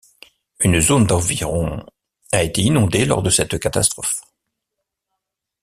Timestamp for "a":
2.31-2.41